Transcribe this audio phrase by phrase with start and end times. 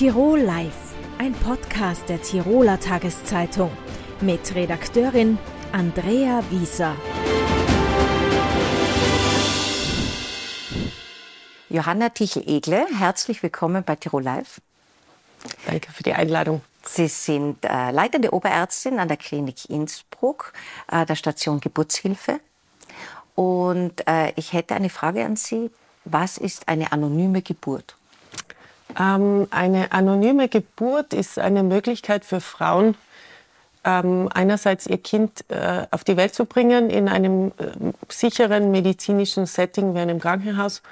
[0.00, 3.70] Tirol Live, ein Podcast der Tiroler Tageszeitung
[4.22, 5.36] mit Redakteurin
[5.72, 6.96] Andrea Wieser.
[11.68, 14.62] Johanna Tichel-Egle, herzlich willkommen bei Tirol Live.
[15.66, 16.62] Danke für die Einladung.
[16.82, 20.54] Sie sind äh, leitende Oberärztin an der Klinik Innsbruck,
[20.90, 22.40] äh, der Station Geburtshilfe.
[23.34, 25.70] Und äh, ich hätte eine Frage an Sie.
[26.06, 27.96] Was ist eine anonyme Geburt?
[29.00, 32.96] Ähm, eine anonyme Geburt ist eine Möglichkeit für Frauen,
[33.82, 39.46] ähm, einerseits ihr Kind äh, auf die Welt zu bringen in einem äh, sicheren medizinischen
[39.46, 40.82] Setting wie einem Krankenhaus,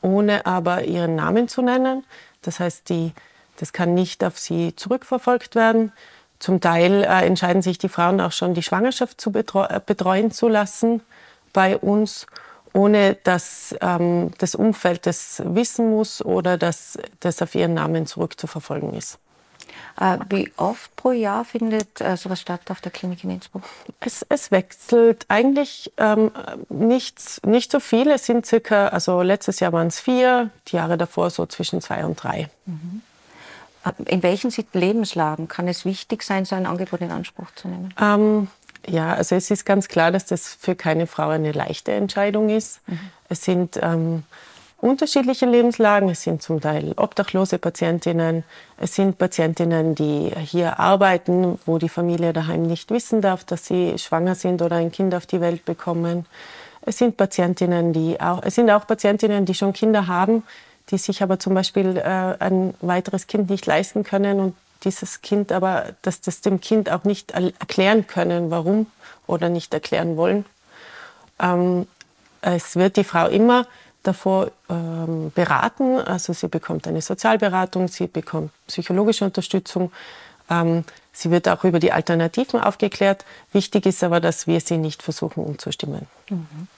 [0.00, 2.04] ohne aber ihren Namen zu nennen.
[2.42, 3.12] Das heißt, die,
[3.58, 5.92] das kann nicht auf sie zurückverfolgt werden.
[6.40, 10.48] Zum Teil äh, entscheiden sich die Frauen auch schon, die Schwangerschaft zu betreu betreuen zu
[10.48, 11.00] lassen
[11.52, 12.26] bei uns
[12.72, 18.94] ohne dass ähm, das Umfeld das wissen muss oder dass das auf ihren Namen zurückzuverfolgen
[18.94, 19.18] ist.
[20.00, 23.62] Äh, wie oft pro Jahr findet äh, sowas statt auf der Klinik in Innsbruck?
[24.00, 26.30] Es, es wechselt eigentlich ähm,
[26.68, 28.10] nicht, nicht so viel.
[28.10, 32.04] Es sind circa, also letztes Jahr waren es vier, die Jahre davor so zwischen zwei
[32.04, 32.48] und drei.
[32.66, 33.02] Mhm.
[34.06, 37.92] In welchen Lebenslagen kann es wichtig sein, so ein Angebot in Anspruch zu nehmen?
[38.00, 38.48] Ähm,
[38.86, 42.80] ja, also es ist ganz klar, dass das für keine Frau eine leichte Entscheidung ist.
[42.86, 42.98] Mhm.
[43.28, 44.24] Es sind ähm,
[44.82, 46.10] unterschiedliche Lebenslagen.
[46.10, 48.44] Es sind zum Teil obdachlose Patientinnen.
[48.78, 53.96] Es sind Patientinnen, die hier arbeiten, wo die Familie daheim nicht wissen darf, dass sie
[53.98, 56.26] schwanger sind oder ein Kind auf die Welt bekommen.
[56.84, 60.42] Es sind Patientinnen, die auch, es sind auch Patientinnen, die schon Kinder haben,
[60.90, 65.52] die sich aber zum Beispiel äh, ein weiteres Kind nicht leisten können und dieses Kind
[65.52, 68.86] aber, dass das dem Kind auch nicht erklären können, warum
[69.26, 70.44] oder nicht erklären wollen.
[71.40, 71.86] Ähm,
[72.40, 73.66] es wird die Frau immer
[74.02, 79.92] davor ähm, beraten, also sie bekommt eine Sozialberatung, sie bekommt psychologische Unterstützung,
[80.50, 83.24] ähm, sie wird auch über die Alternativen aufgeklärt.
[83.52, 86.06] Wichtig ist aber, dass wir sie nicht versuchen umzustimmen.
[86.28, 86.68] Mhm.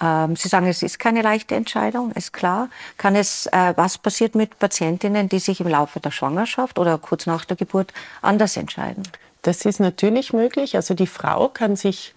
[0.00, 2.68] Ähm, Sie sagen, es ist keine leichte Entscheidung, ist klar.
[2.96, 7.26] Kann es, äh, was passiert mit Patientinnen, die sich im Laufe der Schwangerschaft oder kurz
[7.26, 9.02] nach der Geburt anders entscheiden?
[9.42, 10.76] Das ist natürlich möglich.
[10.76, 12.14] Also die Frau kann sich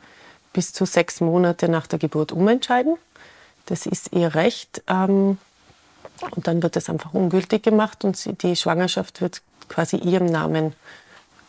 [0.53, 2.95] bis zu sechs Monate nach der Geburt umentscheiden.
[3.65, 4.83] Das ist ihr Recht.
[4.87, 5.37] Ähm,
[6.31, 10.73] und dann wird es einfach ungültig gemacht und die Schwangerschaft wird quasi ihrem Namen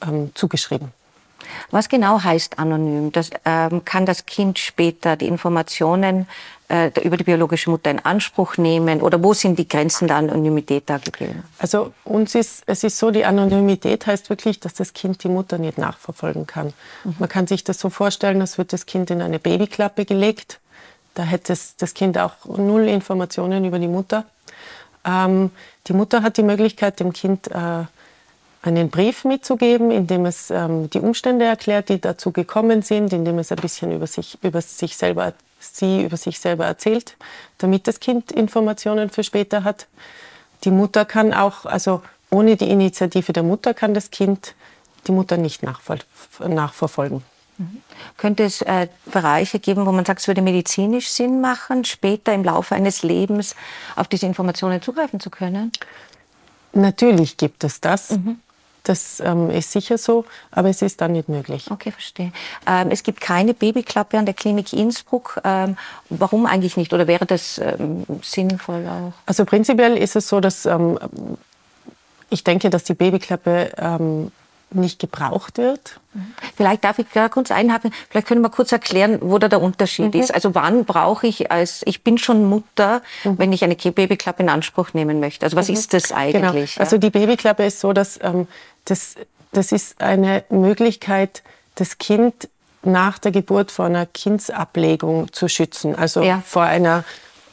[0.00, 0.92] ähm, zugeschrieben.
[1.70, 3.12] Was genau heißt anonym?
[3.12, 6.26] Das, ähm, kann das Kind später die Informationen
[6.68, 9.00] äh, über die biologische Mutter in Anspruch nehmen?
[9.00, 11.44] Oder wo sind die Grenzen der Anonymität da gegeben?
[11.58, 15.58] Also uns ist, es ist so, die Anonymität heißt wirklich, dass das Kind die Mutter
[15.58, 16.72] nicht nachverfolgen kann.
[17.04, 17.16] Mhm.
[17.18, 20.60] Man kann sich das so vorstellen, als wird das Kind in eine Babyklappe gelegt.
[21.14, 24.24] Da hätte es, das Kind auch null Informationen über die Mutter.
[25.04, 25.50] Ähm,
[25.86, 27.84] die Mutter hat die Möglichkeit, dem Kind äh,
[28.66, 33.24] einen Brief mitzugeben, in dem es ähm, die Umstände erklärt, die dazu gekommen sind, in
[33.24, 37.16] dem es ein bisschen über sich, über sich selber, sie über sich selber erzählt,
[37.58, 39.86] damit das Kind Informationen für später hat.
[40.64, 44.54] Die Mutter kann auch, also ohne die Initiative der Mutter kann das Kind
[45.06, 47.22] die Mutter nicht nachverfolgen.
[47.58, 47.82] Mhm.
[48.16, 52.42] Könnte es äh, Bereiche geben, wo man sagt, es würde medizinisch Sinn machen, später im
[52.42, 53.54] Laufe eines Lebens
[53.94, 55.70] auf diese Informationen zugreifen zu können?
[56.72, 58.10] Natürlich gibt es das.
[58.12, 58.40] Mhm.
[58.84, 61.70] Das ähm, ist sicher so, aber es ist dann nicht möglich.
[61.70, 62.32] Okay, verstehe.
[62.66, 65.40] Ähm, es gibt keine Babyklappe an der Klinik Innsbruck.
[65.42, 65.78] Ähm,
[66.10, 66.92] warum eigentlich nicht?
[66.92, 69.12] Oder wäre das ähm, sinnvoll auch?
[69.24, 70.98] Also prinzipiell ist es so, dass ähm,
[72.28, 74.30] ich denke, dass die Babyklappe ähm,
[74.74, 76.00] nicht gebraucht wird.
[76.56, 77.92] Vielleicht darf ich gerade kurz einhaken.
[78.08, 80.20] Vielleicht können wir kurz erklären, wo da der Unterschied mhm.
[80.20, 80.34] ist.
[80.34, 83.38] Also wann brauche ich als, ich bin schon Mutter, mhm.
[83.38, 85.46] wenn ich eine Babyklappe in Anspruch nehmen möchte.
[85.46, 85.74] Also was mhm.
[85.74, 86.20] ist das genau.
[86.20, 86.74] eigentlich?
[86.74, 86.84] Genau.
[86.84, 88.46] Also die Babyklappe ist so, dass ähm,
[88.84, 89.16] das,
[89.52, 91.42] das ist eine Möglichkeit,
[91.74, 92.48] das Kind
[92.82, 95.94] nach der Geburt vor einer Kindsablegung zu schützen.
[95.94, 96.42] Also ja.
[96.44, 97.04] vor einer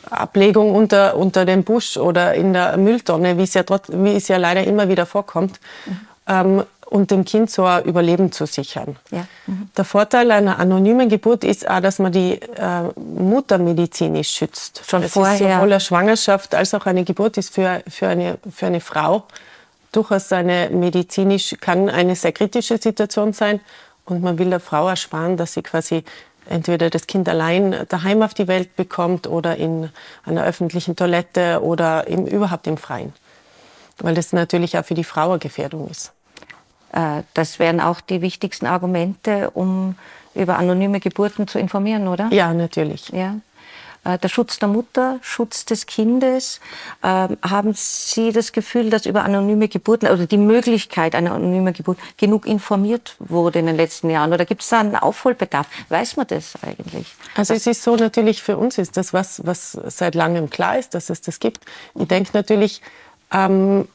[0.09, 4.28] Ablegung unter, unter dem Busch oder in der Mülltonne, wie es ja, trotz, wie es
[4.28, 5.59] ja leider immer wieder vorkommt.
[5.85, 6.00] Mhm.
[6.28, 8.97] Ähm, und dem Kind so ein Überleben zu sichern.
[9.11, 9.26] Ja.
[9.47, 9.70] Mhm.
[9.78, 14.84] Der Vorteil einer anonymen Geburt ist auch, dass man die äh, Mutter medizinisch schützt.
[14.85, 15.56] Schon das vorher.
[15.56, 19.23] Sowohl eine Schwangerschaft als auch eine Geburt ist für, für, eine, für eine Frau
[19.91, 23.59] durchaus eine medizinisch, kann eine sehr kritische Situation sein.
[24.05, 26.03] Und man will der Frau ersparen, dass sie quasi
[26.49, 29.90] entweder das Kind allein daheim auf die Welt bekommt oder in
[30.26, 33.14] einer öffentlichen Toilette oder im, überhaupt im Freien.
[33.99, 36.11] Weil das natürlich auch für die Frau eine Gefährdung ist.
[36.94, 39.96] Äh, das wären auch die wichtigsten Argumente, um
[40.34, 42.29] über anonyme Geburten zu informieren, oder?
[42.32, 43.09] Ja, natürlich.
[43.09, 43.35] Ja.
[44.03, 46.59] Äh, der Schutz der Mutter, Schutz des Kindes.
[47.03, 52.00] Ähm, haben Sie das Gefühl, dass über anonyme Geburten oder die Möglichkeit einer anonymen Geburt
[52.18, 54.34] genug informiert wurde in den letzten Jahren?
[54.34, 55.68] Oder gibt es da einen Aufholbedarf?
[55.90, 57.14] Weiß man das eigentlich?
[57.36, 60.96] Also es ist so natürlich für uns ist das was, was seit langem klar ist,
[60.96, 61.64] dass es das gibt.
[61.94, 62.82] Ich denke natürlich,
[63.32, 63.88] ähm,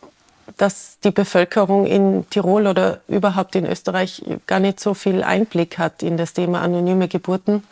[0.57, 6.05] dass die Bevölkerung in Tirol oder überhaupt in Österreich gar nicht so viel Einblick hat
[6.05, 7.65] in das Thema anonyme Geburten.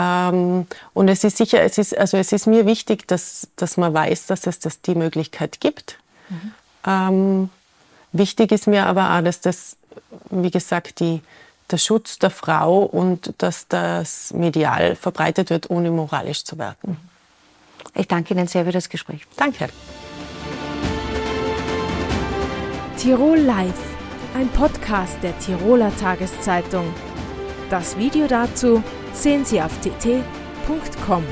[0.00, 3.92] Ähm, und es ist sicher, es ist, also es ist mir wichtig, dass, dass man
[3.92, 5.98] weiß, dass es das die Möglichkeit gibt.
[6.28, 6.52] Mhm.
[6.86, 7.50] Ähm,
[8.12, 9.76] wichtig ist mir aber auch, dass das,
[10.30, 11.20] wie gesagt, die,
[11.70, 16.96] der Schutz der Frau und dass das medial verbreitet wird, ohne moralisch zu werden.
[17.94, 19.26] Ich danke Ihnen sehr für das Gespräch.
[19.36, 19.68] Danke.
[22.96, 23.74] Tirol Live,
[24.34, 26.94] ein Podcast der Tiroler Tageszeitung.
[27.70, 28.82] Das Video dazu
[29.12, 31.24] sehen Sie auf tt.com.